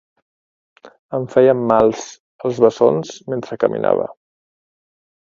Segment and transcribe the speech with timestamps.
[1.17, 2.07] Em feien mals
[2.49, 4.07] els bessons mentre caminava.